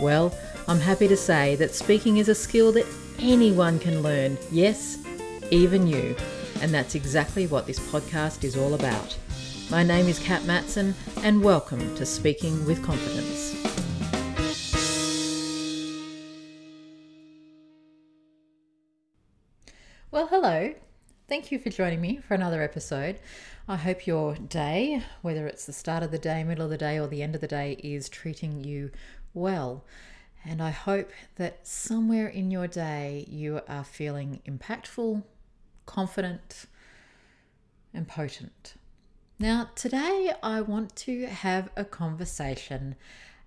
[0.00, 0.34] Well,
[0.66, 2.86] I'm happy to say that speaking is a skill that
[3.18, 4.96] anyone can learn, yes,
[5.50, 6.16] even you.
[6.62, 9.14] And that's exactly what this podcast is all about.
[9.70, 13.54] My name is Kat Matson, and welcome to Speaking with Confidence.
[20.10, 20.72] Well, hello.
[21.28, 23.20] Thank you for joining me for another episode.
[23.68, 26.98] I hope your day, whether it's the start of the day, middle of the day,
[26.98, 28.90] or the end of the day, is treating you
[29.34, 29.84] well.
[30.44, 35.22] And I hope that somewhere in your day you are feeling impactful,
[35.86, 36.66] confident,
[37.92, 38.74] and potent.
[39.38, 42.94] Now, today I want to have a conversation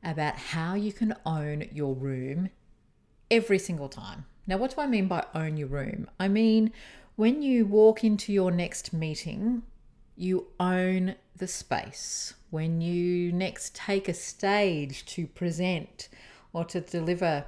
[0.03, 2.49] about how you can own your room
[3.31, 4.25] every single time.
[4.45, 6.09] Now, what do I mean by own your room?
[6.19, 6.71] I mean,
[7.15, 9.63] when you walk into your next meeting,
[10.15, 12.33] you own the space.
[12.53, 16.07] When you next take a stage to present
[16.53, 17.45] or to deliver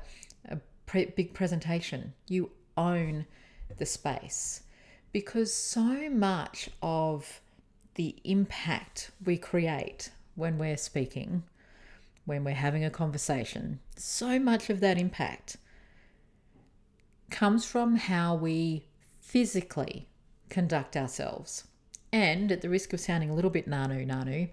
[0.50, 3.28] a pre- big presentation, you own
[3.78, 4.64] the space.
[5.12, 7.40] Because so much of
[7.94, 11.44] the impact we create when we're speaking,
[12.26, 15.58] when we're having a conversation, so much of that impact
[17.30, 18.88] comes from how we
[19.20, 20.08] physically
[20.50, 21.66] conduct ourselves.
[22.12, 24.50] And at the risk of sounding a little bit nanu nanu,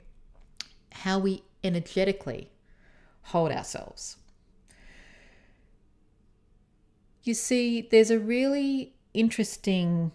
[0.93, 2.51] how we energetically
[3.23, 4.17] hold ourselves.
[7.23, 10.13] You see, there's a really interesting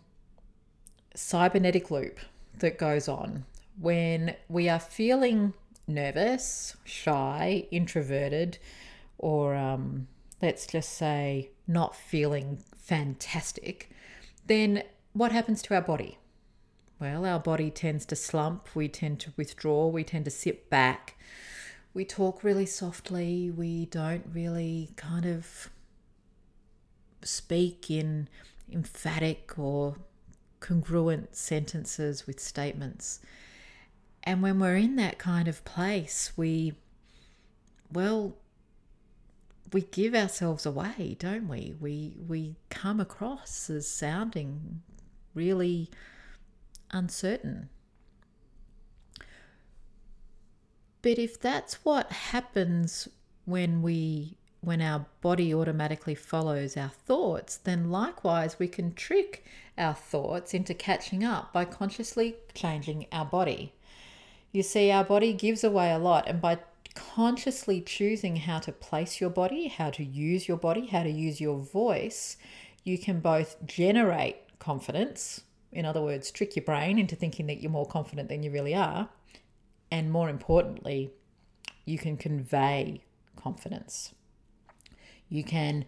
[1.16, 2.20] cybernetic loop
[2.60, 3.46] that goes on
[3.80, 5.54] when we are feeling
[5.88, 8.58] nervous, shy, introverted,
[9.18, 10.08] or um,
[10.42, 13.90] let's just say not feeling fantastic,
[14.48, 16.18] then what happens to our body?
[17.00, 21.16] Well, our body tends to slump, we tend to withdraw, we tend to sit back,
[21.94, 25.70] we talk really softly, we don't really kind of
[27.22, 28.30] speak in
[28.72, 29.98] emphatic or
[30.60, 33.20] congruent sentences with statements.
[34.24, 36.74] And when we're in that kind of place, we,
[37.94, 38.36] well,
[39.72, 41.76] we give ourselves away, don't we?
[41.80, 44.82] We we come across as sounding
[45.34, 45.90] really
[46.92, 47.70] uncertain.
[51.02, 53.08] But if that's what happens
[53.46, 59.46] when we when our body automatically follows our thoughts, then likewise we can trick
[59.78, 63.74] our thoughts into catching up by consciously changing our body.
[64.52, 66.60] You see, our body gives away a lot, and by
[66.96, 71.40] consciously choosing how to place your body, how to use your body, how to use
[71.40, 72.38] your voice,
[72.84, 77.72] you can both generate confidence, in other words, trick your brain into thinking that you're
[77.72, 79.10] more confident than you really are,
[79.92, 81.12] and more importantly,
[81.86, 83.04] you can convey
[83.36, 84.14] confidence.
[85.30, 85.86] You can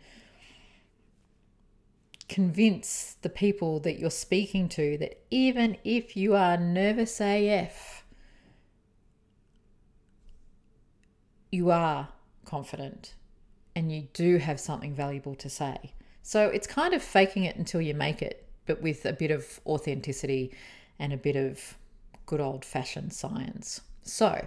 [2.27, 8.05] convince the people that you're speaking to that even if you are nervous AF,
[11.51, 12.09] you are
[12.45, 13.15] confident
[13.75, 15.93] and you do have something valuable to say.
[16.21, 19.59] So it's kind of faking it until you make it, but with a bit of
[19.65, 20.51] authenticity
[20.99, 21.75] and a bit of
[22.27, 23.81] good old fashioned science.
[24.03, 24.45] So,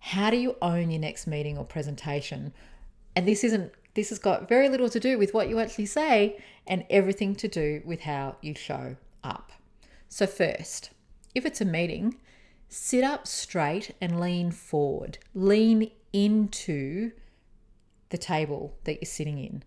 [0.00, 2.52] how do you own your next meeting or presentation?
[3.14, 6.42] And this isn't this has got very little to do with what you actually say
[6.66, 9.52] and everything to do with how you show up.
[10.08, 10.90] So, first,
[11.32, 12.16] if it's a meeting,
[12.68, 15.18] sit up straight and lean forward.
[15.32, 17.12] Lean into
[18.08, 19.62] the table that you're sitting in.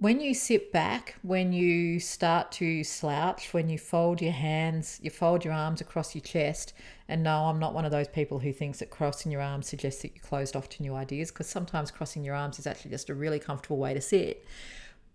[0.00, 5.10] When you sit back, when you start to slouch, when you fold your hands, you
[5.10, 6.72] fold your arms across your chest,
[7.06, 10.00] and no, I'm not one of those people who thinks that crossing your arms suggests
[10.00, 13.10] that you're closed off to new ideas, because sometimes crossing your arms is actually just
[13.10, 14.42] a really comfortable way to sit.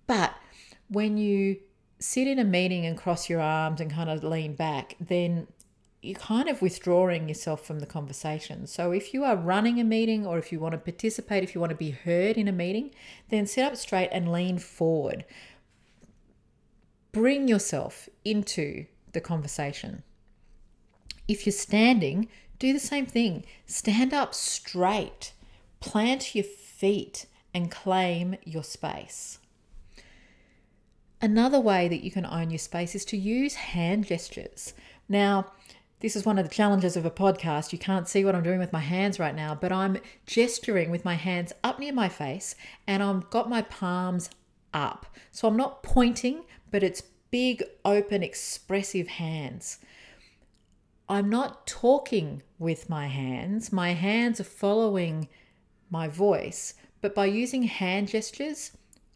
[0.05, 0.35] But
[0.87, 1.57] when you
[1.97, 5.47] sit in a meeting and cross your arms and kind of lean back, then
[6.05, 8.67] you're kind of withdrawing yourself from the conversation.
[8.67, 11.61] So if you are running a meeting or if you want to participate, if you
[11.61, 12.91] want to be heard in a meeting,
[13.29, 15.25] then sit up straight and lean forward.
[17.11, 20.03] Bring yourself into the conversation.
[21.27, 22.27] If you're standing,
[22.59, 23.45] do the same thing.
[23.65, 25.33] Stand up straight,
[25.79, 29.39] plant your feet, and claim your space.
[31.21, 34.73] Another way that you can own your space is to use hand gestures.
[35.07, 35.51] Now,
[36.01, 37.71] this is one of the challenges of a podcast.
[37.71, 41.05] You can't see what I'm doing with my hands right now, but I'm gesturing with
[41.05, 42.55] my hands up near my face
[42.85, 44.29] and I've got my palms
[44.73, 45.05] up.
[45.31, 47.01] So I'm not pointing, but it's
[47.31, 49.79] big, open, expressive hands.
[51.07, 53.71] I'm not talking with my hands.
[53.71, 55.29] My hands are following
[55.89, 58.71] my voice, but by using hand gestures,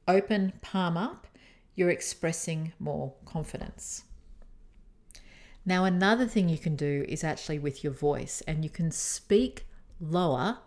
[0.07, 1.27] open palm up,
[1.75, 4.03] you're expressing more confidence.
[5.65, 9.65] Now, another thing you can do is actually with your voice, and you can speak
[9.99, 10.59] lower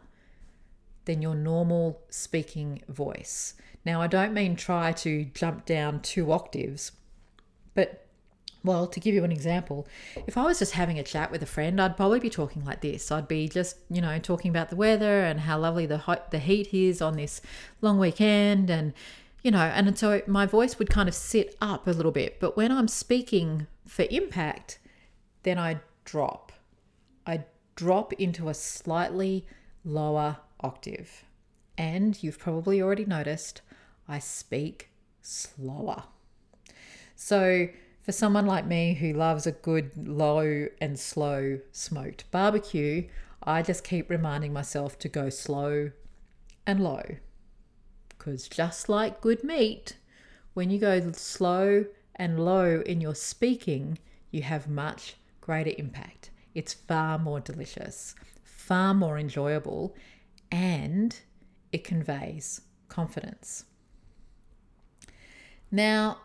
[1.04, 3.54] than your normal speaking voice.
[3.84, 6.92] Now, I don't mean try to jump down two octaves,
[7.74, 8.06] but
[8.64, 9.88] well, to give you an example,
[10.28, 12.80] if I was just having a chat with a friend, I'd probably be talking like
[12.80, 13.10] this.
[13.10, 16.38] I'd be just, you know, talking about the weather and how lovely the hot, the
[16.38, 17.40] heat is on this
[17.80, 18.92] long weekend and
[19.42, 22.38] you know, and so my voice would kind of sit up a little bit.
[22.38, 24.78] But when I'm speaking for impact,
[25.42, 26.52] then I drop.
[27.26, 27.44] I
[27.74, 29.46] drop into a slightly
[29.84, 31.24] lower octave.
[31.76, 33.62] And you've probably already noticed
[34.08, 34.90] I speak
[35.20, 36.04] slower.
[37.16, 37.68] So,
[38.02, 43.08] for someone like me who loves a good low and slow smoked barbecue,
[43.42, 45.92] I just keep reminding myself to go slow
[46.66, 47.02] and low.
[48.08, 49.96] Because just like good meat,
[50.54, 51.86] when you go slow
[52.16, 53.98] and low in your speaking,
[54.30, 56.30] you have much greater impact.
[56.54, 59.94] It's far more delicious, far more enjoyable,
[60.50, 61.14] and
[61.72, 63.64] it conveys confidence.
[65.70, 66.18] Now,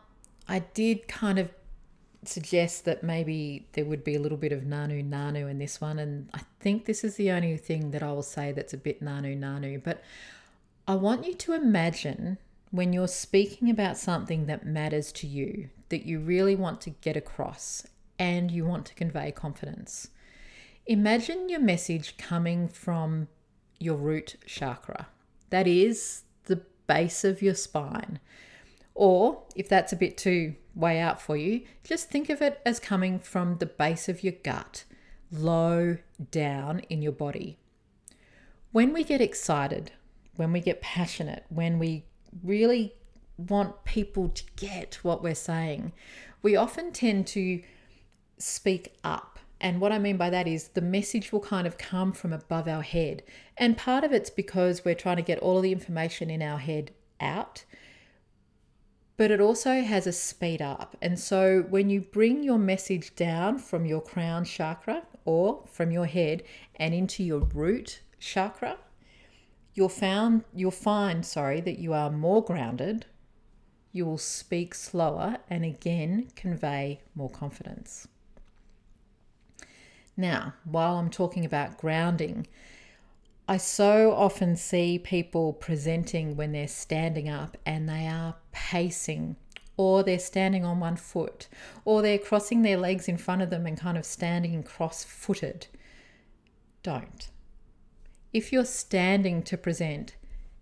[0.47, 1.49] I did kind of
[2.23, 5.99] suggest that maybe there would be a little bit of nanu nanu in this one,
[5.99, 9.01] and I think this is the only thing that I will say that's a bit
[9.01, 9.81] nanu nanu.
[9.83, 10.03] But
[10.87, 12.37] I want you to imagine
[12.71, 17.15] when you're speaking about something that matters to you, that you really want to get
[17.15, 17.87] across,
[18.19, 20.09] and you want to convey confidence.
[20.85, 23.27] Imagine your message coming from
[23.79, 25.07] your root chakra.
[25.49, 28.19] That is the base of your spine.
[28.95, 32.79] Or if that's a bit too way out for you, just think of it as
[32.79, 34.85] coming from the base of your gut,
[35.31, 35.97] low
[36.31, 37.59] down in your body.
[38.71, 39.91] When we get excited,
[40.35, 42.05] when we get passionate, when we
[42.43, 42.93] really
[43.37, 45.93] want people to get what we're saying,
[46.41, 47.61] we often tend to
[48.37, 49.39] speak up.
[49.59, 52.67] And what I mean by that is the message will kind of come from above
[52.67, 53.23] our head.
[53.57, 56.59] And part of it's because we're trying to get all of the information in our
[56.59, 57.65] head out.
[59.17, 60.95] But it also has a speed up.
[61.01, 66.05] And so when you bring your message down from your crown chakra or from your
[66.05, 66.43] head
[66.75, 68.77] and into your root chakra,
[69.73, 73.07] you'll found you'll find, sorry, that you are more grounded.
[73.91, 78.07] You will speak slower and again convey more confidence.
[80.17, 82.47] Now, while I'm talking about grounding,
[83.47, 89.35] I so often see people presenting when they're standing up and they are pacing,
[89.77, 91.47] or they're standing on one foot,
[91.85, 95.67] or they're crossing their legs in front of them and kind of standing cross footed.
[96.81, 97.29] Don't.
[98.33, 100.15] If you're standing to present,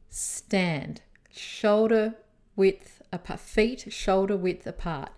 [0.10, 1.02] stand
[1.32, 2.16] shoulder
[2.56, 5.12] width apart, feet shoulder width apart.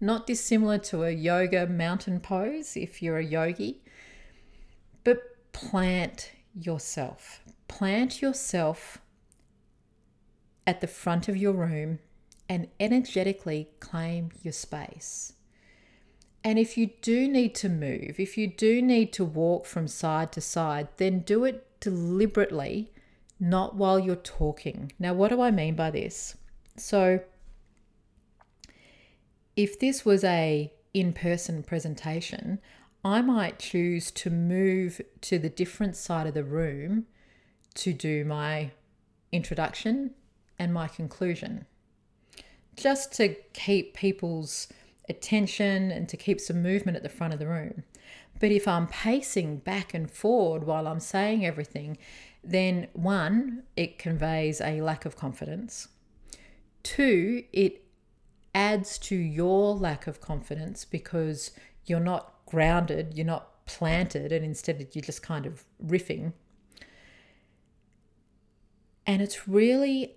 [0.00, 3.83] Not dissimilar to a yoga mountain pose if you're a yogi,
[5.54, 7.40] plant yourself.
[7.68, 8.98] Plant yourself
[10.66, 12.00] at the front of your room
[12.48, 15.32] and energetically claim your space.
[16.42, 20.30] And if you do need to move, if you do need to walk from side
[20.32, 22.92] to side, then do it deliberately,
[23.40, 24.92] not while you're talking.
[24.98, 26.36] Now, what do I mean by this?
[26.76, 27.20] So,
[29.56, 32.58] if this was a in-person presentation,
[33.04, 37.06] I might choose to move to the different side of the room
[37.74, 38.70] to do my
[39.30, 40.12] introduction
[40.58, 41.66] and my conclusion.
[42.76, 44.68] Just to keep people's
[45.08, 47.84] attention and to keep some movement at the front of the room.
[48.40, 51.98] But if I'm pacing back and forward while I'm saying everything,
[52.42, 55.88] then one, it conveys a lack of confidence.
[56.82, 57.84] Two, it
[58.54, 61.50] adds to your lack of confidence because
[61.86, 66.32] you're not grounded, you're not planted, and instead you're just kind of riffing.
[69.06, 70.16] And it's really,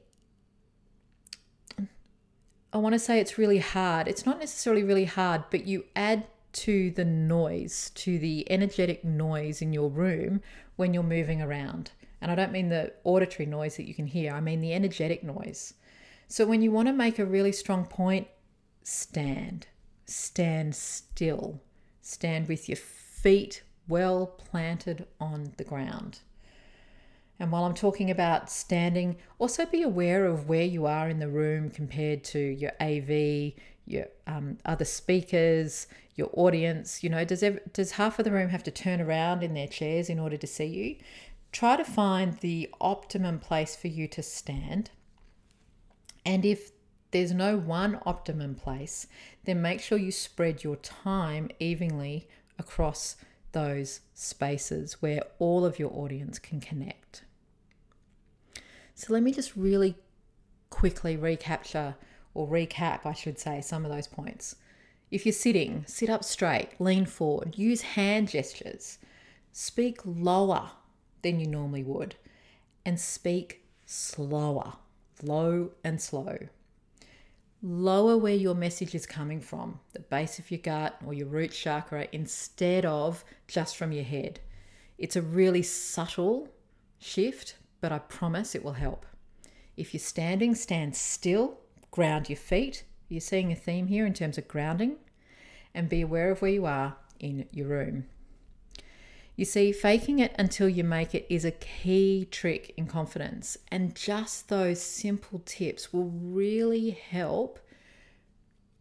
[2.72, 4.07] I want to say it's really hard.
[4.07, 9.62] It's not necessarily really hard, but you add to the noise, to the energetic noise
[9.62, 10.41] in your room
[10.75, 11.91] when you're moving around.
[12.22, 15.24] And I don't mean the auditory noise that you can hear, I mean the energetic
[15.24, 15.74] noise.
[16.27, 18.27] So when you want to make a really strong point
[18.88, 19.67] stand.
[20.05, 21.62] Stand still.
[22.08, 26.20] Stand with your feet well planted on the ground.
[27.38, 31.28] And while I'm talking about standing, also be aware of where you are in the
[31.28, 33.52] room compared to your AV,
[33.86, 37.04] your um, other speakers, your audience.
[37.04, 40.10] You know, does does half of the room have to turn around in their chairs
[40.10, 40.96] in order to see you?
[41.52, 44.92] Try to find the optimum place for you to stand.
[46.26, 46.72] And if
[47.12, 49.08] there's no one optimum place,
[49.46, 52.28] then make sure you spread your time evenly
[52.60, 53.16] across
[53.54, 57.24] those spaces where all of your audience can connect.
[58.94, 59.96] So let me just really
[60.70, 61.96] quickly recapture
[62.34, 64.56] or recap, I should say, some of those points.
[65.10, 68.98] If you're sitting, sit up straight, lean forward, use hand gestures,
[69.54, 70.72] speak lower
[71.22, 72.16] than you normally would,
[72.86, 74.74] and speak slower,
[75.24, 76.38] low and slow.
[77.70, 81.52] Lower where your message is coming from, the base of your gut or your root
[81.52, 84.40] chakra, instead of just from your head.
[84.98, 86.48] It's a really subtle
[86.98, 89.06] shift, but I promise it will help.
[89.76, 91.58] If you're standing, stand still,
[91.92, 92.86] ground your feet.
[93.10, 94.96] You're seeing a theme here in terms of grounding,
[95.76, 98.06] and be aware of where you are in your room.
[99.38, 103.96] You see, faking it until you make it is a key trick in confidence, and
[103.96, 107.60] just those simple tips will really help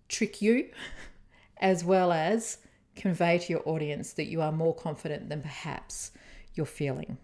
[0.08, 0.70] trick you
[1.58, 2.56] as well as
[2.94, 6.12] convey to your audience that you are more confident than perhaps
[6.54, 7.18] you're feeling.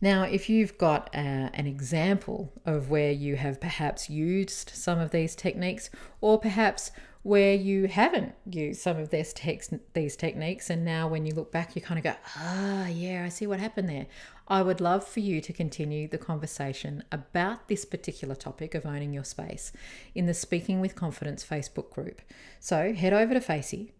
[0.00, 5.10] Now, if you've got uh, an example of where you have perhaps used some of
[5.10, 5.90] these techniques,
[6.22, 6.90] or perhaps
[7.24, 11.50] where you haven't used some of these, tex- these techniques, and now when you look
[11.50, 14.06] back, you kind of go, ah, yeah, I see what happened there.
[14.46, 19.14] I would love for you to continue the conversation about this particular topic of owning
[19.14, 19.72] your space
[20.14, 22.20] in the Speaking with Confidence Facebook group.
[22.60, 23.94] So head over to Facey,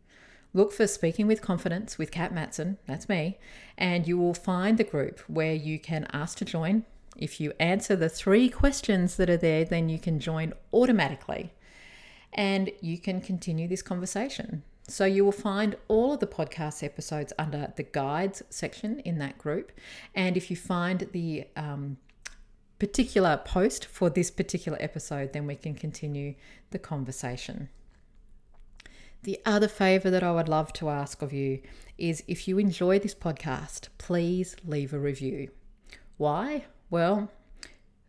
[0.53, 3.39] Look for Speaking with Confidence with Kat Matson, that's me,
[3.79, 6.85] and you will find the group where you can ask to join.
[7.17, 11.55] If you answer the three questions that are there, then you can join automatically
[12.35, 14.63] and you can continue this conversation.
[14.87, 19.39] So you will find all of the podcast episodes under the guides section in that
[19.39, 19.73] group.
[20.15, 21.97] And if you find the um,
[22.79, 26.35] particular post for this particular episode, then we can continue
[26.71, 27.71] the conversation.
[29.23, 31.61] The other favor that I would love to ask of you
[31.97, 35.49] is if you enjoy this podcast, please leave a review.
[36.19, 36.67] Why?
[36.91, 37.31] Well,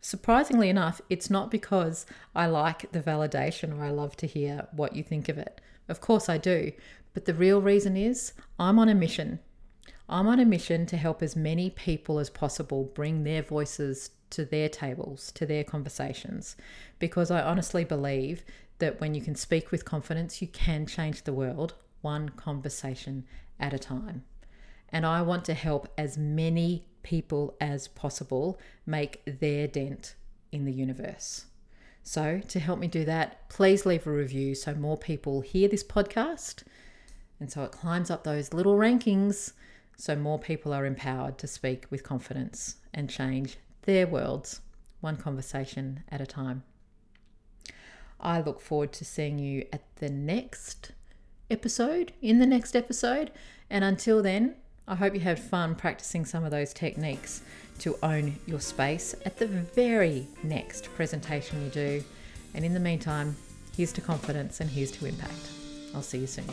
[0.06, 4.94] surprisingly enough, it's not because I like the validation or I love to hear what
[4.94, 5.60] you think of it.
[5.88, 6.70] Of course, I do.
[7.12, 9.40] But the real reason is I'm on a mission.
[10.08, 14.44] I'm on a mission to help as many people as possible bring their voices to
[14.44, 16.54] their tables, to their conversations,
[17.00, 18.44] because I honestly believe
[18.78, 23.24] that when you can speak with confidence, you can change the world one conversation
[23.58, 24.22] at a time.
[24.90, 30.16] And I want to help as many people as possible make their dent
[30.52, 31.46] in the universe.
[32.02, 35.82] So, to help me do that, please leave a review so more people hear this
[35.82, 36.62] podcast.
[37.40, 39.52] And so it climbs up those little rankings
[39.96, 44.60] so more people are empowered to speak with confidence and change their worlds
[45.00, 46.62] one conversation at a time.
[48.20, 50.92] I look forward to seeing you at the next
[51.50, 53.30] episode, in the next episode.
[53.70, 54.56] And until then,
[54.88, 57.42] I hope you had fun practicing some of those techniques
[57.80, 62.04] to own your space at the very next presentation you do.
[62.54, 63.36] And in the meantime,
[63.76, 65.50] here's to confidence and here's to impact.
[65.94, 66.46] I'll see you soon.